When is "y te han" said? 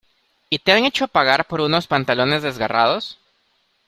0.49-0.85